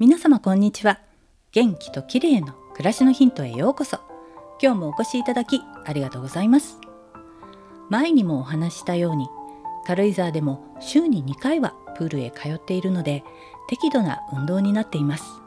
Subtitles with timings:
[0.00, 0.98] 皆様こんにちは。
[1.52, 3.98] 元気と綺麗の暮らしのヒントへようこそ。
[4.58, 6.78] 今日もお越しいただきありがとうございます。
[7.90, 9.28] 前にもお話ししたように
[9.86, 13.24] 軽井沢でも週に2回はプールへ通っているので
[13.68, 15.42] 適度な運動になっています。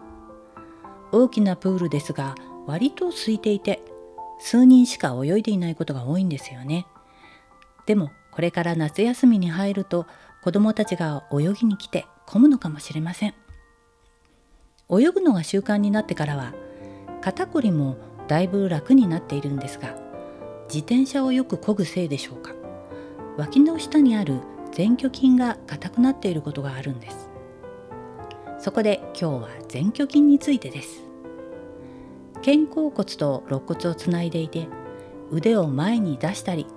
[1.12, 2.36] 大きなプールですが
[2.68, 3.82] 割と空いていて
[4.38, 6.86] 数人しか泳いでいないことが多いんですよね。
[7.88, 10.06] でもこれから夏休みに入ると
[10.44, 13.34] 子どもたちが泳ぎに来て混むのかもしれません。
[14.90, 16.54] 泳ぐのが習慣になってからは
[17.22, 17.98] 肩こりも
[18.28, 19.96] だいぶ楽になっているんですが
[20.66, 22.52] 自転車をよく漕ぐせいでしょうか。
[23.38, 24.42] 脇の下にある
[24.76, 27.30] 前鋸筋が硬くなっていることがあるんです。
[28.60, 31.04] そこで今日は前鋸筋についてです。
[32.46, 34.68] 肩甲骨と肋骨をつないでいて
[35.32, 36.68] 腕を前に出したり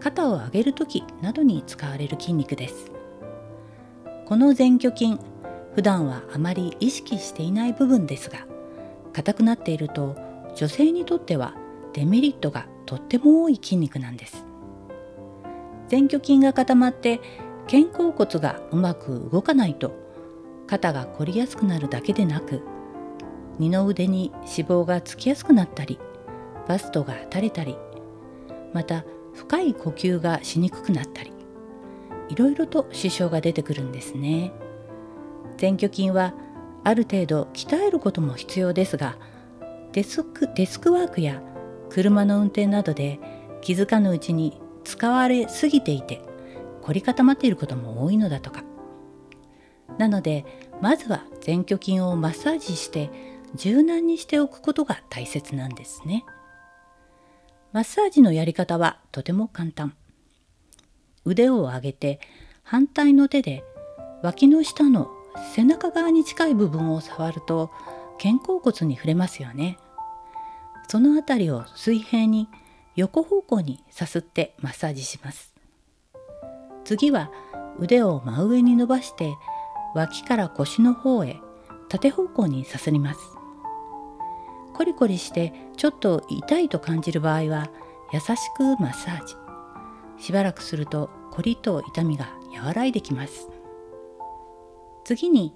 [0.00, 2.90] 肩を上げる時などに使われる筋肉です。
[4.26, 5.18] この前鋸筋
[5.74, 8.46] 普段はあまり意識していない部分ですが
[9.12, 10.16] 硬くなっていると
[10.56, 11.54] 女性にとっては
[11.92, 14.44] デメリットがとっても多い筋肉なんです
[15.90, 17.20] 前鋸筋が固まって
[17.70, 19.92] 肩甲骨がうまく動かないと
[20.66, 22.62] 肩が凝りやすくなるだけでなく
[23.58, 25.98] 二の腕に脂肪がつきやすくなったり
[26.66, 27.76] バストが垂れたり
[28.72, 31.32] また深い呼吸がしにくくなったり
[32.28, 34.52] いろいろと支障が出てくるんですね。
[35.60, 36.34] 前鋸筋は
[36.84, 39.16] ある程度鍛えることも必要ですが
[39.92, 41.42] デスクデスクワークや
[41.88, 43.20] 車の運転などで
[43.62, 46.20] 気づかぬうちに使われすぎていて
[46.82, 48.64] 凝り固まっていることも多いのだとか。
[49.96, 50.44] なので
[50.80, 53.10] まずは前鋸筋をマッサージして
[53.54, 56.24] 柔軟にしておくことが大切なんですね。
[57.72, 59.94] マッサージのやり方はとても簡単。
[61.24, 62.20] 腕を上げて
[62.62, 63.64] 反対の手で
[64.22, 65.10] 脇の下の
[65.54, 67.70] 背中側に近い部分を触ると
[68.22, 69.78] 肩甲骨に触れますよね。
[70.88, 72.48] その辺りを水平に
[72.96, 75.52] 横方向にさすってマッサージします。
[76.84, 77.30] 次は
[77.78, 79.34] 腕を真上に伸ばして
[79.94, 81.40] 脇から腰の方へ
[81.88, 83.20] 縦方向にさすります。
[84.74, 87.70] コリコリしてちょっと痛いと感じる場合は
[88.12, 89.34] 優しくマッサージ。
[90.18, 92.28] しばらくするとコリと痛みが
[92.62, 93.53] 和らいできます。
[95.04, 95.54] 次に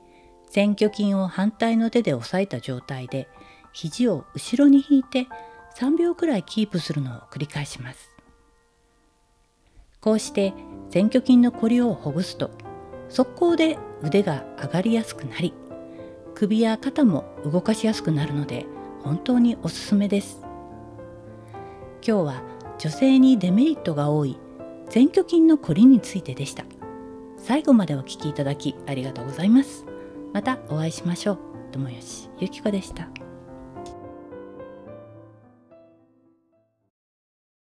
[0.54, 3.28] 前鋸筋を反対の手で押さえた状態で
[3.72, 5.26] 肘を後ろに引いて
[5.76, 8.10] 3秒くらいキープするのを繰り返します
[10.00, 10.54] こうして
[10.92, 12.50] 前鋸筋のこりをほぐすと
[13.08, 15.52] 速攻で腕が上がりやすくなり
[16.34, 18.66] 首や肩も動かしやすくなるので
[19.02, 20.40] 本当におすすめです
[22.06, 22.42] 今日は
[22.78, 24.38] 女性にデメリットが多い
[24.94, 26.64] 前鋸筋のこりについてでした。
[27.38, 29.86] 最後までお聴きいただきありがとうございます。
[30.32, 31.38] またお会いしましょう。
[31.72, 33.27] 友吉ゆきこでした。